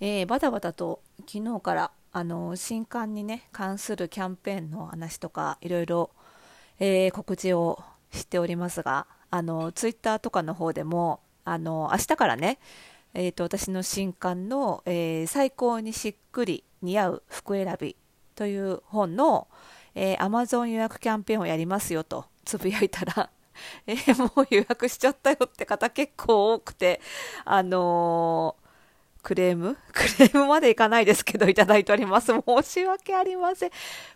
[0.00, 6.10] えー、バタバタと昨日からあの新刊にね関するキャンペーンの話とかいろいろ、
[6.78, 7.82] えー、告知を
[8.12, 12.58] しておりますがあのツイッターとかの方でもあの明日からね、
[13.14, 17.96] えーと、私の新刊の、えー、最高にしっくり似合う服選び
[18.34, 19.48] という本の、
[19.94, 23.30] えー、Amazon 予約キャンペーンをやりますよとつぶやいたら
[23.88, 27.00] えー、もう予約しちゃったよって方結構多くて
[27.44, 28.54] あの
[29.28, 29.76] クレーム？
[29.92, 32.28] クレームまでいかないですけど、いただいております。
[32.28, 33.70] 申し訳ありません。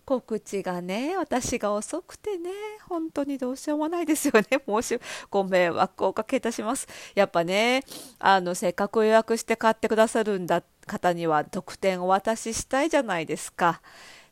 [0.06, 2.48] 告知がね、私が遅くてね、
[2.88, 4.46] 本当にどうしようもないですよね。
[4.66, 6.88] 申し、ご迷惑をおかけいたします。
[7.14, 7.84] やっぱね、
[8.20, 13.82] あの、せっかく予約して買ってくださるんだ方には特典をお渡ししたいじゃないですか。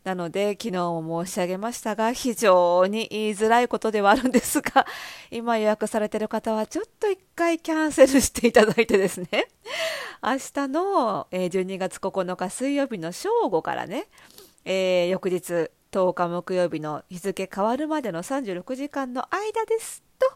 [0.02, 4.86] なので、昨日も申し上げましたが、非常に言いづらいことではあるんですが、
[5.30, 9.48] 今予約されている方は、ちょっと一回キャンセルしていただいてですね、
[10.23, 14.09] 明日のえ12月9日水曜日の正午からね、
[14.64, 20.27] えー、翌日10日木曜日の日付変わるまでの36時間の間ですと、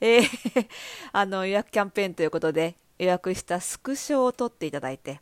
[0.00, 0.68] えー、
[1.12, 5.20] あの予約キャンペーンということで予約したスクショを取っていただいて、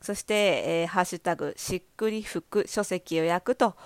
[0.00, 0.34] そして、
[0.66, 3.76] えー、ハッシュタグ、しっくり服書籍予約と、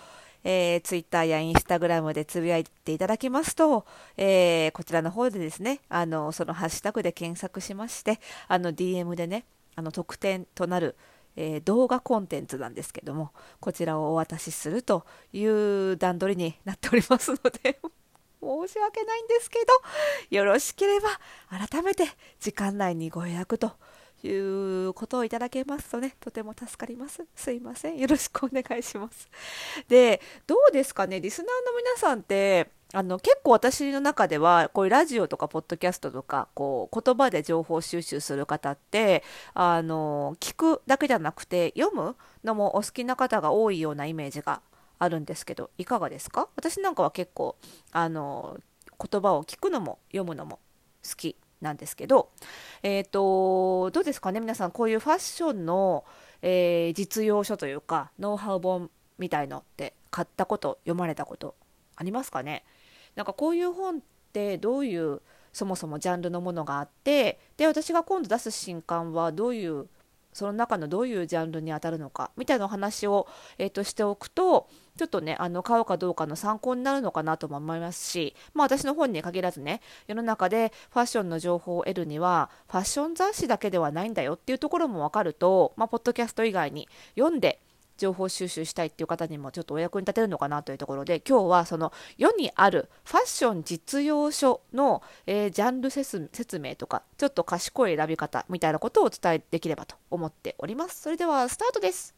[0.49, 3.85] えー、ツイッターやインスタグラムでつぶやいていただきますと、
[4.17, 9.45] えー、こちらの方でですね、あの、そのハッシュタグで検索しまして、あの、DM でね、
[9.75, 10.95] あの、特典となる、
[11.35, 17.81] えー、動画コンテンツなんですけども、こちらをお渡しするという段取りになっておりますので
[18.41, 19.59] 申し訳ないんですけ
[20.31, 21.09] ど、よろしければ
[21.51, 22.05] 改めて
[22.39, 23.73] 時間内にご予約と
[24.25, 24.29] い
[24.87, 27.25] うことをいただけますとね、とても助かります。
[27.35, 27.99] すいません。
[27.99, 29.29] よろしくお願いします。
[29.89, 44.63] で、どうですかね、リスナーの皆さんって、あの結構私の中ではこういうラジオとかポッドキャストとかこう言葉で情報収集する方ってあの聞くだけじゃなくて読むのもお好きな方が多いようなイメージが
[45.01, 46.49] あるんですけどいかがですか？
[46.55, 47.57] 私なんかは結構
[47.91, 48.57] あの
[48.99, 50.61] 言葉を聞くのも読むのも
[51.07, 52.31] 好きなんですけど、
[52.83, 56.05] えーと、どうですかね皆さんこういうファッションの、
[56.43, 61.55] えー、実用書というかノウハウ本みたいのって買ったこと読まれたこと
[61.97, 62.65] ありますかね？
[63.15, 64.01] なんかこういう本っ
[64.33, 65.23] てどういう
[65.53, 69.87] そもそもジャンルのものがあってで私が今度出す新刊はどういう
[70.35, 87.61] その中のどういうジャンルに当たるのかみたいなお話を、えーと、しておくとちょっとねあの買うかどうかの参考になるのかなとも思いますし、まあ、私の本に限らずね世の中でファッションの情報を得るにはファッション雑誌だけではないんだよっていうところも分かると、まあ、ポッドキャスト以外に読んで
[87.97, 101.03] 情報収集したいっていう方にもちょっとお役に立てるのかなというところで今日はその世にあるファッション実用書の、えー、ジャンル説明とかちょっと賢い選び方みたいなことをお伝えできればと思っております。
[101.03, 102.15] それではスタートです。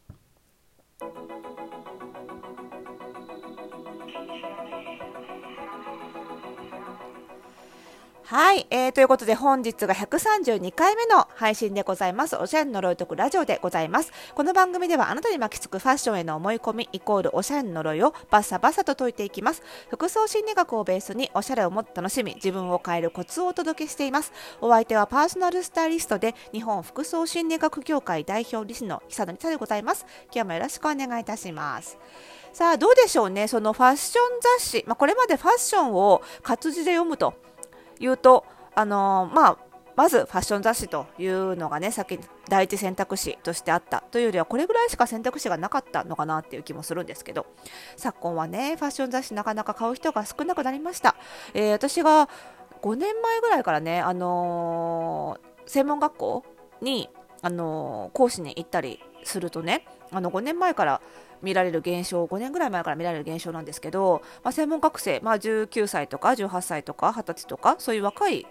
[8.31, 12.37] はい、えー、ということで本日が132回目の配信でございます。
[12.37, 14.12] おしゃれの呪いとくラジオでございます。
[14.34, 19.62] この番組ではあなたに巻きつくファッションへの思い込みイコールおしゃれの呪いをバッサバッサと解いていきます。
[19.89, 24.31] 服装心理学をベースにおしゃれをもっと楽しみ、自分を変えるコツをお届けしています。
[24.60, 30.05] お相手はパーソナルスタイリストで日本服装心理学協会代表理事の久野理沙でございます。
[30.31, 31.97] 今日もよろしくお願いいたします。
[32.53, 37.33] さあどうでしょうね、そのファッション雑誌、まあ、これまでファッションを活字で読むと
[38.00, 38.44] 言うと、
[38.75, 39.59] あのー、まあ、
[39.97, 47.47] まずファッション雑誌というのがね、先第一選択肢としてあったというよりは、これぐらいしか選択肢がなかったのかなっていう気もするんですけど、
[47.97, 51.16] 昨今はね、ファッション雑誌なかなか買う人が少なくなりました。
[51.53, 52.28] えー、私が
[52.81, 56.44] 5年前ぐらいからね、あのー、専門学校
[56.80, 57.10] に、
[57.42, 61.00] あのー、講師に行ったりするとね、あの5年前から
[61.43, 68.47] 見られる現象5年ぐらい前から見られる現象なんですけど、まあ、専門学生、まあ、19歳とか18歳とか20歳とかそういう若い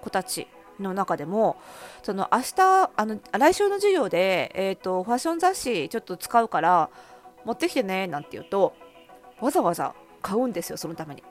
[0.00, 0.46] 子たち
[0.80, 1.56] の中でも
[2.02, 6.90] その明日あの来週の授業で、えーと、ファッション雑誌ちょっと使うから
[7.44, 8.74] 持ってきてねなんて言うと
[9.40, 11.22] わざわざ買うんですよそのために。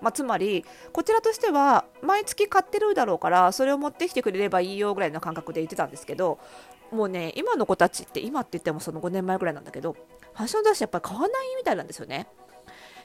[0.00, 6.40] まあ、つまりこちらとしては毎月買ってるだろうからそれを持ってきてくれればいいよぐらいの感覚で言ってたんですけど
[6.90, 9.96] もうね今の子たちって今って言ってもその5年前ぐらいなんだけど
[10.34, 12.26] ファッション雑誌やっぱり買わないみたいなんですよね。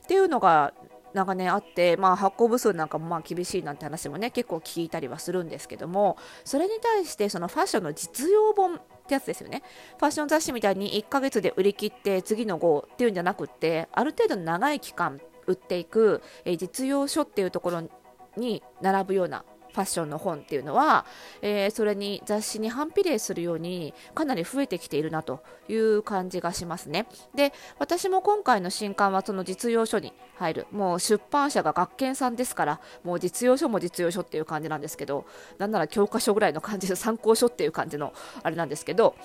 [0.04, 0.74] っていうのが
[1.14, 9.64] 長年あって、まあ、発行部数なんかもまあ厳しいなんて話もね結構聞いたりはするんですけどもそれに対してそのファッションの実用本ってやつですよね
[9.98, 17.90] ファッション雑誌みたいに1ヶ月で売り切って次の号っていうんじゃなくってある程度長い期間売っていく、え実用書っていうところ
[18.36, 19.46] に並ぶような
[19.78, 21.06] ファッションの本っていうのは、
[21.44, 27.06] えー、それに雑誌に反比例するようにかなり増えてきているなという感じがしますね。
[27.36, 35.26] で私も今回の新刊はその実用書に入るもう出版社が学研さんですからもう実用書も実用書っていう感じなんですけど
[35.60, 39.16] なんなら教科書ぐらいの感じで参考書っていう感じのあれなんですけど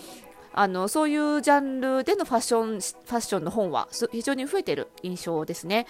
[0.54, 5.86] あのそういうジャンルでのファッションファッションの本は非常に増えている印象ですね。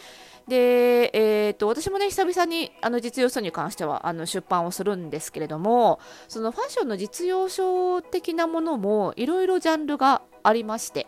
[0.49, 11.07] で、えーと、私もね久々にあの実用書に関してはあの出版をするんですけれどもそのファッションの実用書的なものもいろいろジャンルがありまして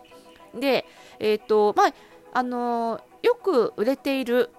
[0.53, 0.85] で、
[1.19, 1.93] えーとまあ、
[2.33, 4.51] あのよく売れている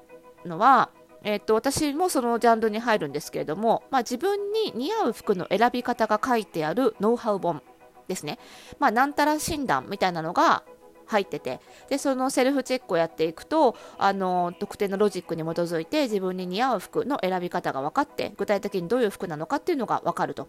[0.44, 0.90] のは
[1.28, 7.64] えーと、私もそのジャンルに入るんですけれども、まあ、自分に似合う服の選び方が書いてあるノウハウ本
[8.08, 8.38] ですね、
[8.78, 10.62] まあ、なんたら診断みたいなのが
[11.06, 20.48] 入っててでそのセルフチェックをやっていくとあの特定のロジックに基づいて自分に似合う服の選び方が分かって具体的にどういう服なのかっていうのが分かると。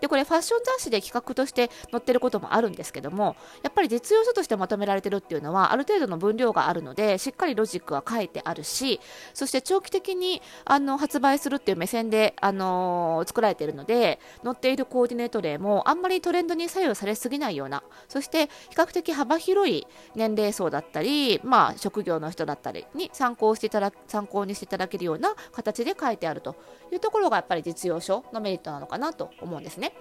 [0.00, 9.00] でこれファッション雑誌で企画として載ってることもあるんですけどもやっぱり実用書としてまとめられてるっていうのはある程度の分量があるのでしっかりロジックは書いてあるし
[9.34, 26.56] そして長期的にあの発売するっていう目線で、あのー、作られているので載っているコーディネート例もあんまりトレンドに左右されすぎないようなそして比較的幅広い年齢層だったり、まあ、職業の人だったりに参考していただ参考にしていただけるような形で書いてあると
[26.92, 29.85] いうところがやっぱり実用書のメリットなのかなと思うんですね。
[29.88, 29.92] ね。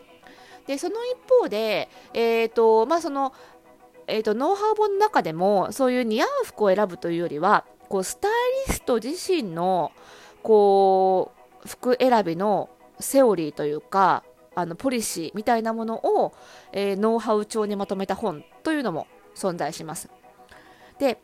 [0.67, 3.33] でその一方で、えーとまあその
[4.07, 8.31] えーと、ノウハウ本の中でもそういう似合う服を選ぶというよりはこうスタイ
[8.67, 9.91] リスト自身の
[10.43, 11.31] こ
[11.63, 14.23] う服選びのセオリーというか
[14.53, 16.33] あのポリシーみたいなものを、
[16.71, 20.09] えー、ノウハウ帳にまとめた本というのも存在します。
[20.99, 21.19] で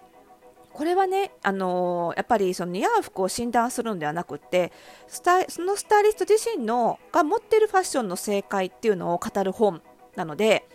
[0.73, 4.71] これはね、あのー、やっぱりその似合う服を診断するのではなくて
[5.07, 9.81] スタそのスタイリスト自身のが持っているファッションの正解っていうのを語る本
[10.15, 10.67] なので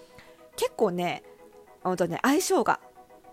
[0.56, 1.22] 結構ね
[1.82, 2.80] 本当ね相性が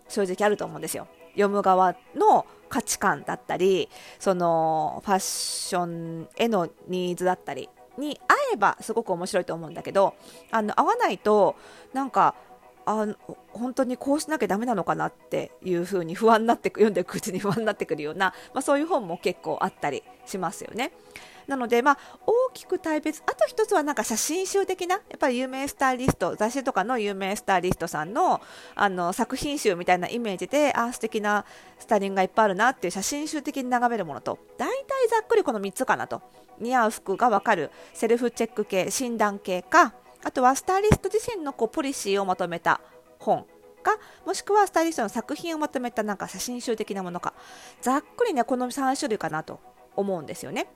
[0.07, 1.07] 正直あると思うんですよ。
[1.31, 3.89] 読む側の価値観だったり
[4.19, 10.15] そのファッションへのニーズだったりに合えばすごく面白いと思うんだけど
[10.51, 11.55] あの合わないと
[11.93, 12.35] なんか
[12.85, 13.07] あ
[13.51, 20.91] 本当にこうしなきゃだめなのかなっていうふうに不安になって読んでいくうちに不安になってくるような、まあ、そういう本も結構あったりしますよね。
[21.47, 28.41] なので、まあ、大きく大別、あと一つはなんか写真集的な、やっぱり有名スタイリスト、雑誌とかの有名スタイリストさんの
[28.75, 31.45] あの作品集みたいなイメージで、あ素敵な
[31.79, 36.21] スタイリングがいっぱいあるなっていう写真集的に眺めるものと、大体ざっくりこの3つかなと、
[36.59, 42.81] 似合う服がわかるセルフチェック系、診断系か、あとはスタイリスト自身のこうポリシーをまとめた
[43.19, 43.45] 本
[43.83, 47.33] かもしくはスタイリストの作品をまとめたなんか写真集的なものか
[47.81, 49.59] ざっくりねこの3種類かなと
[49.95, 50.67] 思うんですよね。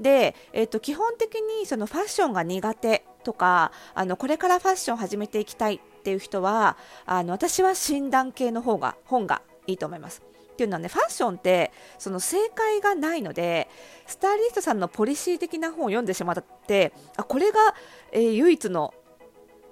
[0.00, 10.29] で、えーと、基本的にそのファッションが苦手とかあのこれからファッションを始めていきたいっていう人はあの私は診断系の方が本がいいと思います。
[10.60, 13.68] っていうのはねファッションってその正解がないので
[14.06, 17.58] スタイリストさんのポリシー的な本を読んでしまってあこれが、
[18.12, 18.92] えー、唯一の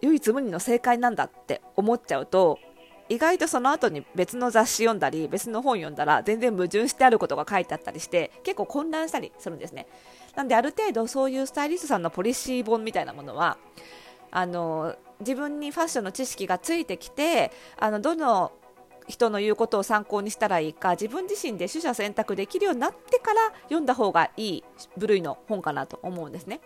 [0.01, 2.59] 唯一無二の正解なんだって思っちゃうと
[3.11, 9.87] 意外とその後に別の雑誌読んだり別の本読んだら全然矛盾してあることが書いてあったりして結構混乱したりするんですね。
[10.37, 13.59] なんである程度そういうスタイリストさんのポリシー本みたいなものは
[14.31, 18.53] あの自分にファッションの知識がついてきてあのどの
[19.09, 24.65] 人の言うことを参考にしたらいいか自分自身で取捨選択できるようになってから読んだ方がいい
[24.97, 26.61] 部類の本かなと思うんですね。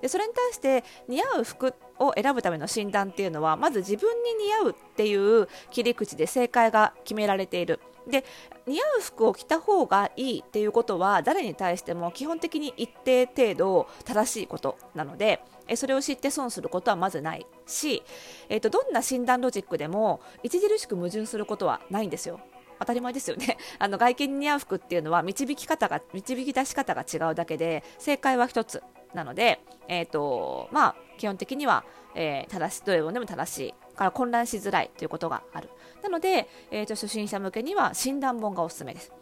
[0.00, 8.24] でそれに対して似合う服を選ぶための診断っていうのはまず自分に似合うっていう切り口で正解が決められているで
[8.66, 18.02] 似合う服を着た方がいいっていうことは誰に対しても基本的に一定程度正しいことなのでえそれを知って損することはまずないし、
[18.48, 22.40] えーと、どんな診断ロジックでも著しく矛盾することはないんですよ。
[22.80, 23.58] 当たり前ですよね。
[23.78, 28.82] あの外見に似合う服っていうのは導き方が導き出し方が違うだけで正解は1つ
[29.14, 31.84] なので、えーとまあ、基本的には、
[32.14, 35.68] えー、正しいどれもでも正しいから混乱しづらいということがある。
[36.02, 39.12] なので、えーと初心者向けには診断本がおすすめです。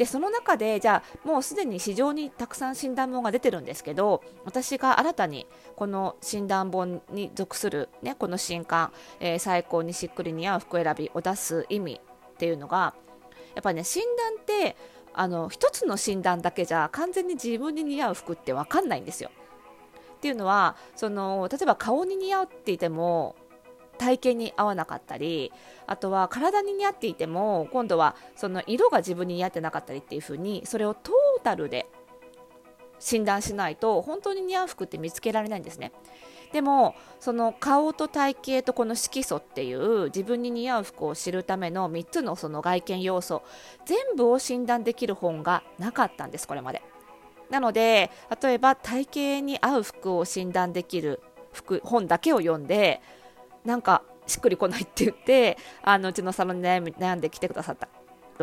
[0.00, 12.00] でその中でじゃあもうすでに市場にたくさん診断本が出てるんですけど私が新たにこの診断本に属する、ね、この新刊、えー、最高にしっくり似合う服選びを出す意味
[12.32, 12.94] っていうのが
[13.54, 14.74] やっぱね診断って
[15.12, 19.30] あの一つの診断だけじゃ完全に自分に似合う服って分かんないんですよ。
[20.16, 23.36] っていうのはその例えば顔に似合うっていても
[24.00, 25.52] 体型に合わなかったり
[25.86, 31.86] あとは体に似合っていても今度はその色が自分に似合ってなかったりっていう風にそれをトータルで
[32.98, 35.92] 診断しないと本当に似合う服って見つけられないんですね。
[36.52, 43.42] でもその顔と体型とこの色素っていう自分に似合う服を知るための3つのその外見要素
[43.84, 46.82] 全部を診断できる本がなかったんですこれまで。
[47.50, 48.10] なので
[48.42, 51.20] 例えば体型に合う服を診断できる
[51.52, 53.02] 服本だけを読んで
[53.64, 57.88] なんかしっくりこないって言ってあのうちのサロンで悩んできてくださった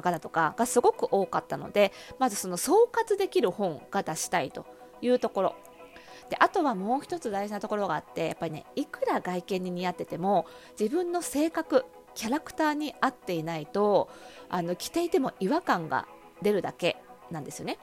[0.02, 4.66] 方とかがすごく多かったのでまずその総括できる本が出したいと
[5.02, 5.56] いうところ
[6.30, 10.46] であとはもう一つ大事なところがあってやっぱりねいくら外見に似合ってても
[10.80, 14.10] 自分の性格キャラクターに合っていないと
[14.50, 16.08] あの着ていても違和感が
[16.42, 16.98] 出るだけ
[17.32, 17.78] なんですよね。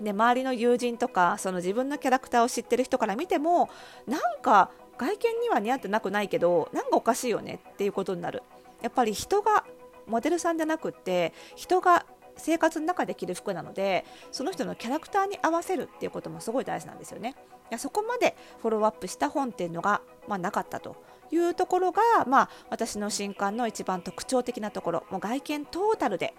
[0.00, 3.68] で周りの友人とかその自分のキャラクターを知ってる人から見ても
[4.08, 8.42] なんか外見には似合ってなくないけどなんかおかしいよねっていうことになる。
[8.82, 9.64] やっぱり人が
[10.06, 12.04] モデルさんじゃなくって人が
[12.36, 17.34] 生活の中で着る服なのでその人のキャラクターに合わせるっていうこともすごい大事なんですよね。
[17.70, 20.96] いやそこまでフォローアップした本っていうのが、まあ、なかったと
[21.30, 25.04] いうところが、まあ、私の新刊の一番特徴的なところ。
[25.10, 26.34] もう外見トータルで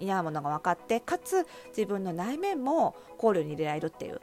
[0.00, 1.46] 似合うものが分かってかつ
[1.76, 4.20] 自分の内面も考慮に入れられるっていう。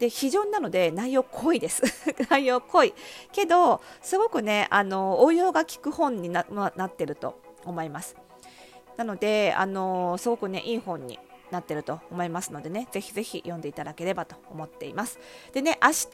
[0.00, 1.82] で非常なので内容濃いです。
[2.30, 2.94] 内容濃い。
[3.32, 8.16] けどすごくねあの応用が効く本にななってると思います。
[8.96, 11.18] なのであのすごくねいい本に
[11.50, 15.18] なってると思いますのでねぜひぜひ読んでいただければと思っています。
[15.52, 16.08] でね明日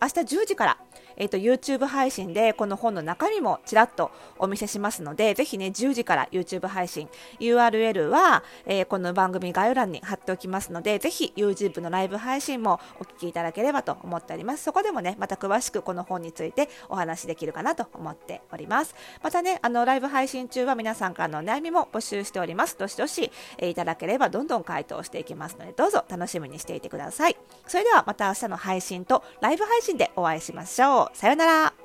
[0.00, 0.78] 明日10時から
[1.20, 7.08] えーと、YouTube 配信でこの本の中身もちらっとお見せしますので、ぜひね、10時から YouTube 配信、
[7.38, 14.64] URL は、えー、この番組概要欄に貼っておきますので、ぜひ YouTube のライブ配信もお聞きいただければと思っております。
[14.64, 18.94] そこでもね、また詳しくこの本についてお話しできるかなと思っております。
[19.22, 22.78] またね、あの、ライブ配信中は皆さんからのお悩みも募集しております。
[22.78, 27.36] どしどし、えー、いただければどんどん回答していきますので、どうぞ楽しみにしていてください。
[27.66, 31.09] それではまた明日の配信とライブ配信でお会いしましょう。
[31.12, 31.79] さよなら。